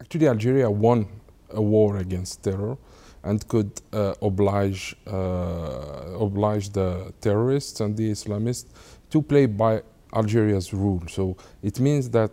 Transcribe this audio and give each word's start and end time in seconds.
actually 0.00 0.28
Algeria 0.28 0.70
won 0.70 1.06
a 1.50 1.60
war 1.60 1.98
against 1.98 2.42
terror 2.42 2.76
and 3.22 3.46
could 3.48 3.70
uh, 3.92 4.14
oblige 4.22 4.96
uh, 5.06 6.18
oblige 6.18 6.70
the 6.70 7.12
terrorists 7.20 7.80
and 7.80 7.96
the 7.96 8.10
Islamists 8.10 8.66
to 9.10 9.20
play 9.20 9.46
by 9.46 9.82
Algeria's 10.14 10.72
rule. 10.72 11.02
So 11.08 11.36
it 11.62 11.78
means 11.80 12.10
that 12.10 12.30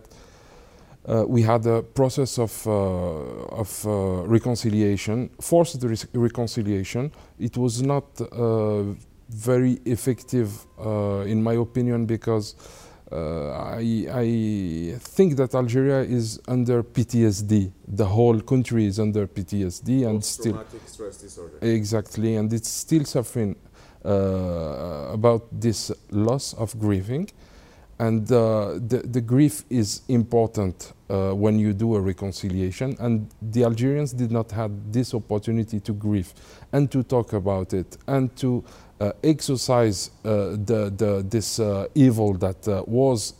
uh, 1.08 1.24
we 1.26 1.40
had 1.42 1.64
a 1.66 1.82
process 1.82 2.38
of, 2.38 2.66
uh, 2.66 2.70
of 2.70 3.86
uh, 3.86 4.26
reconciliation, 4.26 5.30
forced 5.40 5.82
re 5.82 5.96
reconciliation. 6.12 7.10
It 7.38 7.56
was 7.56 7.80
not 7.82 8.04
uh, 8.20 8.82
very 9.30 9.78
effective, 9.84 10.66
in 11.26 11.42
my 11.42 11.54
opinion, 11.54 12.06
because 12.06 12.54
I, 13.10 14.06
I, 14.12 14.98
think 14.98 15.36
that 15.36 15.54
Algeria 15.54 16.00
is 16.00 16.40
under 16.46 16.82
PTSD. 16.82 17.72
The 17.86 18.04
whole 18.04 18.40
country 18.40 18.84
is 18.86 19.00
under 19.00 19.26
PTSD 19.26 20.06
and 20.06 20.22
still 20.22 20.62
stress 20.86 21.16
disorder. 21.16 21.58
Exactly, 21.62 22.36
and 22.36 22.52
it's 22.52 22.68
still 22.68 23.04
suffering 23.04 23.56
uh, 24.04 25.08
about 25.12 25.48
this 25.50 25.90
loss 26.10 26.52
of 26.54 26.78
grieving, 26.78 27.30
and 27.98 28.30
uh, 28.30 28.74
the 28.74 29.02
the 29.04 29.20
grief 29.20 29.64
is 29.68 30.02
important 30.08 30.92
uh, 31.10 31.32
when 31.32 31.58
you 31.58 31.72
do 31.72 31.96
a 31.96 32.00
reconciliation. 32.00 32.96
And 33.00 33.28
the 33.42 33.64
Algerians 33.64 34.12
did 34.12 34.30
not 34.30 34.50
have 34.52 34.70
this 34.92 35.14
opportunity 35.14 35.80
to 35.80 35.92
grieve 35.92 36.32
and 36.72 36.90
to 36.92 37.02
talk 37.02 37.32
about 37.32 37.72
it 37.72 37.96
and 38.06 38.34
to 38.36 38.62
uh, 39.00 39.12
exorcise 39.22 40.10
uh, 40.24 40.50
the, 40.50 40.92
the, 40.96 41.24
this 41.28 41.60
uh, 41.60 41.86
evil 41.94 42.34
that 42.34 42.84
was 42.86 43.34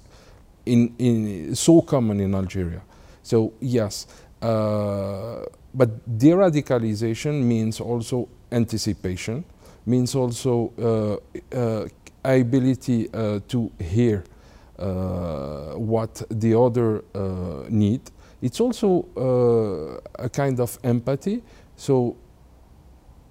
in, 0.67 0.95
in 0.99 1.55
so 1.55 1.83
common 1.83 2.21
in 2.21 2.35
Algeria. 2.35 2.83
So 3.23 3.53
yes, 3.61 4.07
but 4.41 6.19
de-radicalization 6.19 7.43
means 7.43 7.81
also 7.81 8.29
anticipation, 8.51 9.45
means 9.85 10.15
also 10.15 11.21
ability 12.25 13.09
to 13.49 13.73
hear 13.79 14.25
uh, 14.25 14.38
what 14.79 16.23
the 16.31 16.59
other 16.59 17.05
uh, 17.15 17.65
need. 17.69 18.01
It's 18.41 18.61
also 18.61 19.07
uh, 19.17 20.25
a 20.25 20.29
kind 20.29 20.61
of 20.61 20.79
empathy. 20.85 21.43
So 21.77 22.17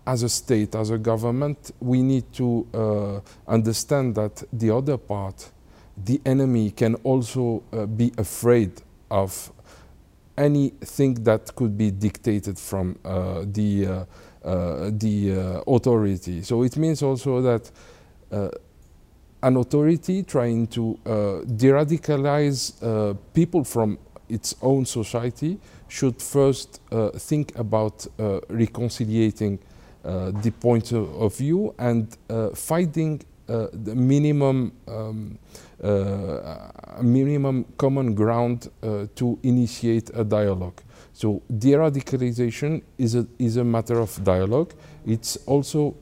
as 0.06 0.24
a 0.24 0.30
state, 0.30 0.76
as 0.76 0.90
a 0.90 0.98
government, 0.98 1.72
we 1.80 2.02
need 2.02 2.32
to 2.34 2.68
uh, 2.74 3.20
understand 3.52 4.16
that 4.16 4.44
the 4.54 4.72
other 4.72 4.98
part, 4.98 5.52
the 5.98 6.22
enemy, 6.26 6.72
can 6.72 6.96
also 7.04 7.64
uh, 7.74 7.86
be 7.86 8.12
afraid 8.18 8.72
of 9.10 9.52
anything 10.38 11.16
that 11.24 11.56
could 11.56 11.78
be 11.78 11.92
dictated 11.92 12.60
from 12.60 12.98
uh, 13.04 13.44
the 13.46 13.86
uh, 13.86 14.06
uh, 14.46 14.92
the 14.94 15.34
uh, 15.34 15.62
authority. 15.68 16.42
So 16.42 16.64
it 16.64 16.78
means 16.78 17.02
also 17.04 17.42
that 17.42 17.72
an 19.48 19.56
authority 19.58 20.24
trying 20.24 20.68
to 20.68 20.98
de-radicalize 21.56 22.60
people 23.34 23.64
from 23.64 23.98
its 24.30 24.56
own 24.62 24.86
society 24.86 25.58
should 25.88 26.22
first 26.22 26.82
think 27.30 27.58
about 27.58 28.08
reconciliating 28.50 29.60
uh, 30.08 30.32
the 30.42 30.52
point 30.52 30.94
of 30.94 31.36
view 31.36 31.76
and 31.80 32.18
uh, 32.30 32.50
finding 32.52 33.22
uh, 33.50 33.68
the 33.74 33.94
minimum 33.94 34.72
um, 34.88 35.38
minimum 37.02 37.66
common 37.78 38.16
ground 38.16 38.70
to 39.16 39.38
initiate 39.44 40.10
a 40.14 40.24
dialogue. 40.24 40.82
So 41.12 41.42
de-radicalization 41.58 42.84
is 42.98 43.16
a, 43.16 43.28
is 43.38 43.58
a 43.58 43.64
matter 43.64 44.00
of 44.00 44.24
dialogue. 44.24 44.74
It's 45.06 45.36
also, 45.46 45.96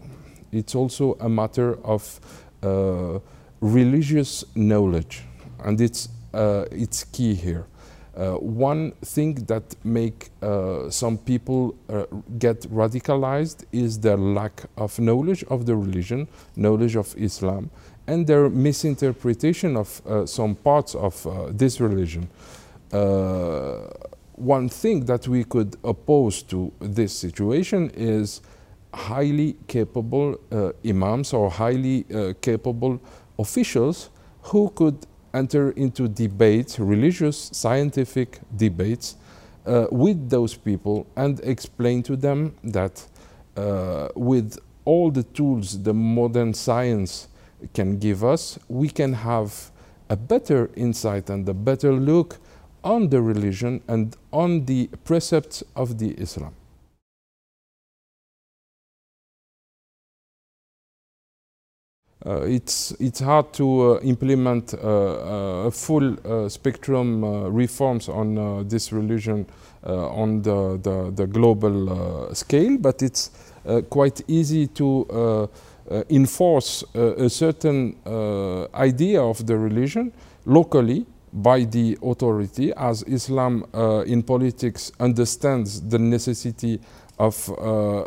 it's 0.52 0.76
also 0.76 1.18
a 1.20 1.30
matter 1.30 1.80
of 1.84 2.20
uh, 2.62 3.20
religious 3.66 4.44
knowledge, 4.56 5.24
and 5.64 5.82
it's, 5.82 6.10
uh, 6.34 6.66
it's 6.72 7.04
key 7.06 7.34
here. 7.34 7.66
Uh, 8.16 8.36
one 8.36 8.92
thing 9.02 9.34
that 9.46 9.76
make 9.84 10.30
uh, 10.42 10.90
some 10.90 11.18
people 11.18 11.76
uh, 11.90 12.06
get 12.40 12.62
radicalized 12.72 13.66
is 13.74 14.00
their 14.00 14.16
lack 14.18 14.64
of 14.78 14.98
knowledge 15.00 15.44
of 15.46 15.66
the 15.66 15.76
religion, 15.76 16.28
knowledge 16.56 16.96
of 16.96 17.14
Islam, 17.18 17.70
and 18.08 18.26
their 18.26 18.50
misinterpretation 18.50 19.76
of 19.76 20.02
uh, 20.06 20.26
some 20.26 20.56
parts 20.56 20.96
of 20.96 21.28
uh, 21.28 21.48
this 21.50 21.82
religion. 21.82 22.30
Uh, 22.94 23.80
one 24.36 24.70
thing 24.70 25.06
that 25.06 25.28
we 25.28 25.44
could 25.44 25.76
oppose 25.84 26.42
to 26.44 26.72
this 26.80 27.12
situation 27.12 27.90
is 27.96 28.42
highly 28.94 29.58
capable 29.68 30.40
imams 30.86 31.34
or 31.34 31.50
highly 31.50 32.06
capable 32.42 32.98
officials 33.38 34.10
who 34.44 34.70
could 34.76 35.06
enter 35.34 35.72
into 35.72 36.08
debates, 36.08 36.80
religious, 36.80 37.50
scientific 37.52 38.40
debates, 38.56 39.18
uh, 39.66 39.88
with 39.92 40.30
those 40.30 40.56
people 40.56 41.08
and 41.16 41.40
explain 41.42 42.04
to 42.04 42.16
them 42.16 42.56
that 42.64 43.06
uh, 43.58 44.10
with 44.16 44.60
all 44.86 45.10
the 45.10 45.24
tools 45.24 45.82
the 45.82 45.94
modern 45.94 46.54
science 46.54 47.28
can 47.74 47.98
give 47.98 48.24
us, 48.24 48.60
we 48.68 48.88
can 48.88 49.14
have 49.14 49.72
a 50.10 50.16
better 50.16 50.70
insight 50.76 51.30
and 51.30 51.50
a 51.50 51.54
better 51.54 51.92
look 51.94 52.38
on 52.84 53.10
the 53.10 53.22
religion 53.22 53.82
and 53.88 54.16
on 54.32 54.66
the 54.66 54.88
precepts 55.04 55.64
of 55.76 55.98
the 55.98 56.12
Islam. 56.12 56.54
Uh, 62.26 62.42
it's 62.42 62.92
it's 63.00 63.20
hard 63.20 63.54
to 63.54 63.98
uh, 63.98 64.00
implement 64.02 64.74
uh, 64.74 64.78
uh 64.78 65.68
a 65.68 65.72
full 65.72 66.18
uh, 66.26 66.50
spectrum 66.50 67.24
reforms 67.54 68.10
on 68.10 68.68
this 68.68 68.92
religion 68.92 69.46
on 69.84 70.42
the, 70.42 70.80
the, 70.82 71.12
the 71.12 71.28
global 71.28 72.34
scale, 72.34 72.76
but 72.80 73.04
it's 73.04 73.30
quite 73.92 74.20
easy 74.28 74.66
to 74.66 75.48
enforce 76.10 76.84
a 76.96 77.30
certain 77.30 77.96
idea 78.74 79.22
of 79.22 79.46
the 79.46 79.56
religion 79.56 80.12
locally 80.48 81.06
by 81.36 81.66
the 81.66 81.98
authority 82.02 82.72
as 82.78 83.04
Islam 83.04 83.66
uh, 83.74 84.04
in 84.08 84.24
politics 84.24 84.92
understands 85.00 85.82
the 85.82 86.00
necessity 86.00 86.80
of 87.18 87.50
uh, 87.50 87.54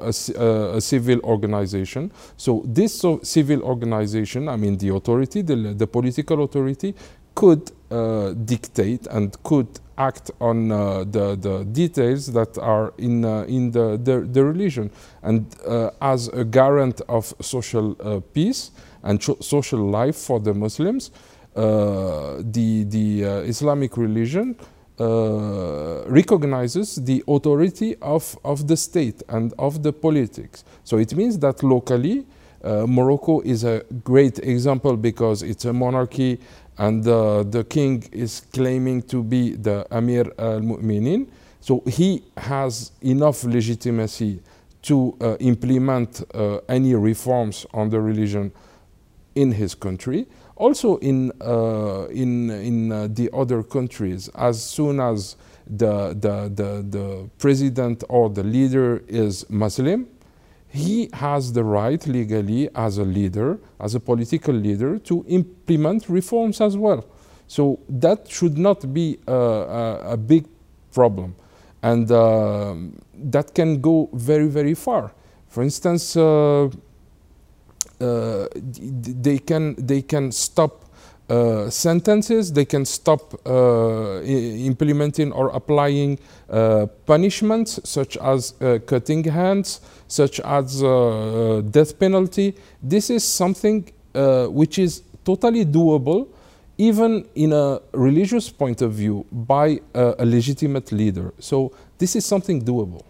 a, 0.01 0.11
uh, 0.11 0.77
a, 0.77 0.81
civil 0.81 1.21
organization. 1.25 2.13
So 2.37 2.63
this 2.67 3.01
so 3.01 3.21
civil 3.23 3.63
organization, 3.63 4.49
I 4.49 4.57
mean 4.57 4.77
the 4.77 4.95
authority, 4.95 5.43
the, 5.43 5.57
the 5.57 5.87
political 5.87 6.43
authority, 6.45 6.95
could 7.35 7.71
uh, 7.91 8.33
dictate 8.33 9.07
and 9.07 9.41
could 9.45 9.69
act 9.97 10.31
on 10.41 10.71
uh, 10.71 11.05
the, 11.05 11.37
the 11.37 11.65
details 11.73 12.33
that 12.33 12.59
are 12.59 12.93
in, 12.99 13.25
uh, 13.25 13.43
in 13.49 13.71
the, 13.71 13.97
the, 13.97 14.21
the, 14.21 14.45
religion. 14.45 14.91
And 15.23 15.47
uh, 15.67 15.91
as 16.01 16.29
a 16.29 16.45
guarant 16.45 17.01
of 17.09 17.33
social 17.41 17.95
peace 18.33 18.71
and 19.03 19.23
social 19.23 19.81
life 19.81 20.17
for 20.17 20.39
the 20.41 20.55
Muslims, 20.55 21.11
the, 21.55 22.85
the 22.89 23.23
Islamic 23.47 23.97
religion 23.97 24.57
uh, 25.01 26.03
recognizes 26.07 26.97
the 26.97 27.23
authority 27.29 27.97
of, 28.03 28.37
of 28.45 28.67
the 28.67 28.77
state 28.77 29.23
and 29.29 29.53
of 29.59 29.83
the 29.83 29.93
politics. 29.93 30.65
So 30.85 30.99
it 30.99 31.15
means 31.15 31.39
that 31.39 31.63
locally, 31.63 32.27
uh, 32.65 32.87
Morocco 32.89 33.41
is 33.43 33.65
a 33.65 33.85
great 34.03 34.39
example 34.41 34.97
because 34.97 35.43
it's 35.43 35.65
a 35.65 35.73
monarchy 35.73 36.41
and 36.79 37.07
uh, 37.07 37.43
the 37.43 37.65
king 37.65 38.05
is 38.13 38.43
claiming 38.53 39.03
to 39.03 39.23
be 39.23 39.55
the 39.55 39.87
Amir 39.91 40.33
al-Mu'minin. 40.39 41.29
So 41.61 41.83
he 41.87 42.25
has 42.37 42.93
enough 43.03 43.45
legitimacy 43.45 44.41
to 44.83 45.17
uh, 45.21 45.37
implement 45.41 46.23
uh, 46.35 46.59
any 46.69 46.95
reforms 46.95 47.67
on 47.75 47.91
the 47.91 48.01
religion 48.01 48.53
in 49.39 49.53
his 49.53 49.75
country. 49.75 50.27
Also 50.57 50.97
in, 50.97 51.31
uh, 51.41 52.07
in, 52.11 52.51
in 52.51 52.91
uh, 52.91 53.07
the 53.11 53.31
other 53.33 53.63
countries, 53.63 54.29
as 54.35 54.63
soon 54.63 54.99
as 54.99 55.37
the, 55.67 56.09
the, 56.25 56.51
the, 56.61 56.71
the 56.97 57.31
president 57.39 58.03
or 58.09 58.29
the 58.29 58.43
leader 58.43 59.05
is 59.07 59.49
Muslim, 59.49 60.09
he 60.69 61.09
has 61.13 61.53
the 61.53 61.63
right 61.63 62.05
legally 62.07 62.69
as 62.75 62.99
a 62.99 63.05
leader, 63.05 63.59
as 63.79 63.95
a 63.95 64.01
political 64.01 64.55
leader, 64.55 64.99
to 64.99 65.25
implement 65.29 66.09
reforms 66.09 66.61
as 66.61 66.77
well. 66.77 67.05
So 67.47 67.79
that 67.89 68.29
should 68.29 68.59
not 68.59 68.93
be 68.93 69.19
a, 69.27 69.33
a, 69.33 70.13
a 70.13 70.17
big 70.17 70.47
problem. 70.93 71.37
And 71.83 72.11
uh, 72.11 72.75
that 73.15 73.55
can 73.55 73.81
go 73.81 74.11
very, 74.13 74.49
very 74.49 74.75
far. 74.75 75.13
For 75.49 75.63
instance, 75.63 76.17
uh, 76.17 76.69
they 77.99 79.39
can 79.39 79.75
they 79.79 80.03
can 80.03 80.33
stop 80.33 80.89
uh, 81.31 81.69
sentences, 81.69 82.51
they 82.55 82.65
can 82.65 82.87
stop 82.87 83.35
uh, 83.47 84.23
implementing 84.23 85.31
or 85.33 85.49
applying 85.51 86.19
uh, 86.49 86.87
punishments 87.05 87.79
such 87.85 88.17
as 88.17 88.55
uh, 88.63 88.79
cutting 88.87 89.23
hands, 89.25 89.83
such 90.07 90.41
as 90.41 90.83
uh, 90.83 91.61
death 91.71 91.99
penalty. 91.99 92.55
This 92.83 93.11
is 93.11 93.25
something 93.25 93.93
which 94.51 94.79
is 94.79 95.03
totally 95.23 95.67
doable 95.67 96.29
even 96.79 97.29
in 97.35 97.53
a 97.53 97.79
religious 97.93 98.49
point 98.49 98.81
of 98.81 98.93
view 98.93 99.27
by 99.31 99.79
a 99.95 100.25
legitimate 100.25 100.91
leader. 100.93 101.35
So 101.39 101.73
this 101.99 102.17
is 102.17 102.25
something 102.25 102.65
doable. 102.65 103.03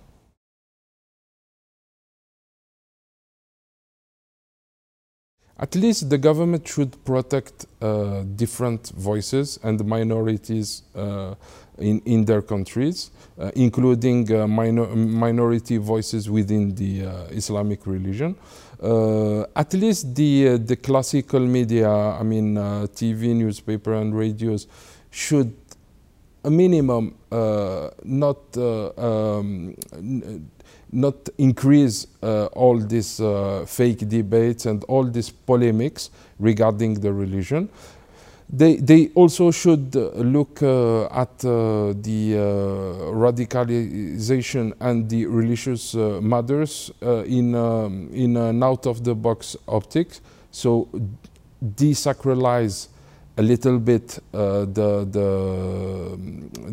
At 5.60 5.75
least 5.75 6.08
the 6.08 6.19
government 6.19 6.69
should 6.69 7.05
protect 7.05 7.66
uh, 7.82 8.22
different 8.37 8.90
voices 8.90 9.58
and 9.64 9.84
minorities 9.84 10.82
uh, 10.94 11.34
in, 11.78 12.00
in 12.05 12.25
their 12.25 12.43
countries, 12.43 13.10
uh, 13.40 13.50
including 13.56 14.32
uh, 14.32 14.46
minor, 14.46 14.87
minority 14.94 15.76
voices 15.78 16.31
within 16.31 16.75
the 16.76 17.06
uh, 17.06 17.25
Islamic 17.31 17.87
religion. 17.88 18.37
Uh, 18.81 19.43
at 19.56 19.75
least 19.75 20.14
the, 20.14 20.58
the 20.58 20.76
classical 20.76 21.40
media, 21.40 21.90
I 21.90 22.22
mean 22.22 22.55
TV, 22.55 23.34
newspaper 23.34 23.94
and 23.94 24.16
radios, 24.16 24.69
should 25.10 25.52
a 26.44 26.50
minimum 26.50 27.16
not 28.05 28.56
um, 28.56 29.75
not 30.93 31.29
increase 31.38 32.06
uh, 32.23 32.46
all 32.46 32.79
these 32.79 33.20
uh, 33.20 33.64
fake 33.67 34.08
debates 34.08 34.67
and 34.67 34.85
all 34.85 35.05
these 35.05 35.31
polemics 35.31 36.11
regarding 36.38 36.94
the 36.94 37.12
religion. 37.12 37.69
They, 38.50 38.76
they 38.76 39.11
also 39.14 39.50
should 39.50 39.94
uh, 39.94 40.08
look 40.17 40.62
uh, 40.62 41.05
at 41.06 41.44
uh, 41.44 41.93
the 42.00 42.35
uh, 42.35 43.12
radicalization 43.12 44.73
and 44.81 45.08
the 45.08 45.26
religious 45.26 45.94
matters 45.94 46.91
in, 47.02 47.55
um, 47.55 48.08
in 48.11 48.38
an 48.38 48.62
out-of-the-box 48.62 49.56
optics. 49.69 50.23
So 50.50 50.88
desacralize 51.62 52.88
a 53.38 53.43
little 53.43 53.79
bit 53.79 54.19
uh, 54.35 54.64
the, 54.64 55.06
the, 55.11 56.19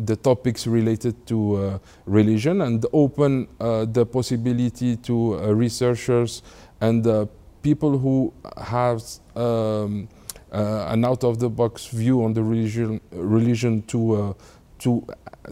the, 0.04 0.16
topics 0.16 0.66
related 0.66 1.14
to 1.24 1.54
uh, 1.54 1.78
religion 2.06 2.60
and 2.62 2.84
open 2.92 3.46
uh, 3.60 3.84
the 3.84 4.04
possibility 4.04 4.96
to 4.96 5.38
uh, 5.38 5.52
researchers 5.54 6.42
and 6.80 7.06
uh, 7.06 7.24
people 7.62 7.96
who 7.96 8.32
have 8.56 9.00
um, 9.36 10.08
uh, 10.52 10.86
an 10.88 11.04
out-of-the-box 11.04 11.86
view 11.86 12.24
on 12.24 12.34
the 12.34 12.42
religion, 12.42 13.00
religion 13.12 13.82
to, 13.82 14.34
to, 14.80 15.06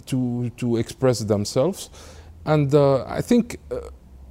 to, 0.06 0.50
to 0.56 0.76
express 0.76 1.20
themselves. 1.20 1.90
And 2.44 2.74
I 2.74 3.20
think 3.20 3.58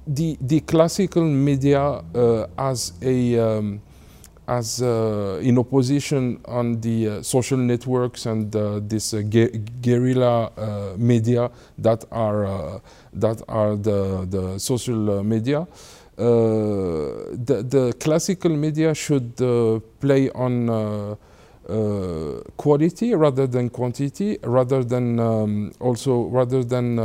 the, 0.06 0.36
the 0.40 0.60
classical 0.60 1.24
media 1.24 2.02
as 2.58 2.92
a 3.00 3.38
um, 3.38 3.80
as 4.46 4.82
uh, 4.82 5.38
in 5.42 5.58
opposition 5.58 6.38
on 6.44 6.80
the 6.80 7.08
uh, 7.08 7.22
social 7.22 7.58
networks 7.58 8.26
and 8.26 8.54
uh, 8.54 8.80
this 8.82 9.14
uh, 9.14 9.22
guerrilla 9.80 10.50
uh, 10.56 10.94
media 10.98 11.50
that 11.78 12.04
are 12.12 12.44
uh, 12.44 12.78
that 13.12 13.42
are 13.48 13.76
the 13.76 14.26
the 14.30 14.58
social 14.58 15.22
media. 15.24 15.66
the 16.16 17.64
the 17.74 17.92
classical 17.98 18.50
media 18.50 18.94
should 18.94 19.36
play 20.00 20.30
on 20.30 21.16
quality 22.56 23.14
rather 23.14 23.46
than 23.48 23.68
quantity, 23.70 24.38
rather 24.42 24.84
than 24.84 25.18
um, 25.18 25.72
also 25.80 26.24
rather 26.28 26.62
than 26.62 26.98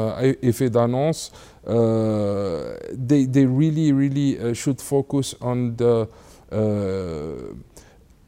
effet 0.43 0.69
d'annonce. 0.69 1.31
they 2.93 3.25
they 3.25 3.45
really 3.45 3.91
really 3.93 4.53
should 4.53 4.81
focus 4.81 5.33
on 5.41 5.75
the 5.77 6.01
uh, 6.01 6.05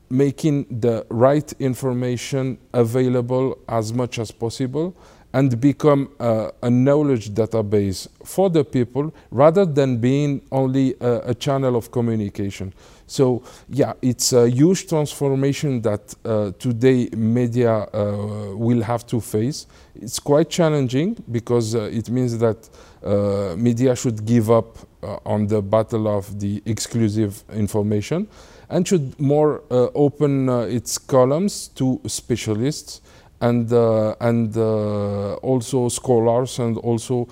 making 0.09 0.65
the 0.81 1.05
right 1.09 1.53
information 1.59 2.57
available 2.73 3.57
as 3.67 3.93
much 3.93 4.19
as 4.19 4.29
possible 4.31 4.93
and 5.33 5.59
become 5.61 6.09
uh, 6.19 6.51
a 6.61 6.69
knowledge 6.69 7.29
database 7.29 8.07
for 8.25 8.49
the 8.49 8.63
people 8.63 9.13
rather 9.31 9.65
than 9.65 9.97
being 9.97 10.41
only 10.51 10.95
a, 10.99 11.29
a, 11.29 11.33
channel 11.33 11.75
of 11.75 11.91
communication. 11.91 12.73
So 13.07 13.43
yeah, 13.69 13.93
it's 14.01 14.33
a 14.33 14.49
huge 14.49 14.87
transformation 14.87 15.81
that 15.83 16.13
uh, 16.25 16.51
today 16.59 17.09
media 17.15 17.87
uh, 17.93 18.55
will 18.55 18.81
have 18.81 19.05
to 19.07 19.21
face. 19.21 19.67
It's 19.95 20.19
quite 20.19 20.49
challenging 20.49 21.15
because 21.31 21.75
uh, 21.75 21.83
it 21.83 22.09
means 22.09 22.37
that 22.39 22.69
uh, 23.03 23.55
media 23.57 23.95
should 23.95 24.25
give 24.25 24.51
up 24.51 24.77
uh, 24.77 24.85
on 25.25 25.47
the 25.47 25.61
battle 25.61 26.07
of 26.07 26.39
the 26.39 26.61
exclusive 26.65 27.43
information 27.53 28.27
and 28.69 28.87
should 28.87 29.19
more 29.19 29.63
uh, 29.69 29.87
open 29.93 30.49
its 30.49 30.97
columns 30.97 31.67
to 31.69 31.99
specialists 32.07 33.01
and 33.41 33.73
uh, 33.73 34.15
and 34.19 34.55
uh, 34.55 35.33
also 35.35 35.89
scholars 35.89 36.59
and 36.59 36.77
also 36.77 37.27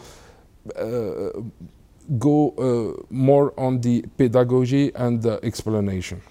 uh, 0.75 1.30
go 2.18 3.06
more 3.10 3.54
on 3.57 3.80
the 3.81 4.04
pedagogy 4.18 4.92
and 4.95 5.22
the 5.22 5.39
explanation. 5.44 6.22